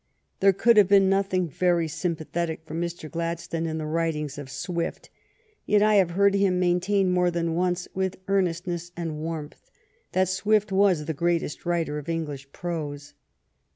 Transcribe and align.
There 0.39 0.51
could 0.51 0.77
have 0.77 0.87
been 0.87 1.09
nothing 1.11 1.47
very 1.47 1.87
sympathetic 1.87 2.61
for 2.65 2.73
Mr. 2.73 3.07
Gladstone 3.07 3.67
in 3.67 3.77
the 3.77 3.85
writings 3.85 4.39
of 4.39 4.49
Swift; 4.49 5.11
yet 5.67 5.83
I 5.83 5.93
have 5.97 6.09
heard 6.17 6.33
him 6.33 6.57
maintain 6.59 7.11
more 7.11 7.29
than 7.29 7.53
once 7.53 7.87
with 7.93 8.17
earnest 8.27 8.65
ness 8.65 8.91
and 8.97 9.19
warmth 9.19 9.69
that 10.13 10.27
Swift 10.27 10.71
was 10.71 11.05
the 11.05 11.13
greatest 11.13 11.67
writer 11.67 11.99
of 11.99 12.09
English 12.09 12.51
prose. 12.51 13.13